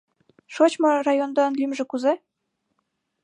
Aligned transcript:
—Шочмо 0.53 0.89
райондан 1.05 1.51
лӱмжӧ 1.59 1.83
кузе? 1.91 2.13